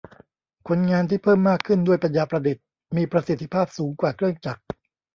[0.67, 2.63] คนงานที่เพิ่มมากขึ้นด้วยปัญญาประดิษฐ์
[2.95, 4.61] มีประสิทธิภาพสูงกว่าเครื่องจักร